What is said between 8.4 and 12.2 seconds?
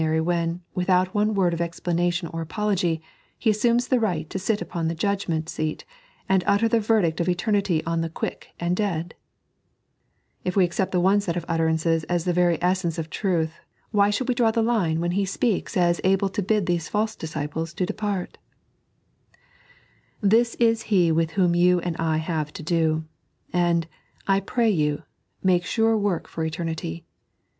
and dead) If we accept the one set of utterancea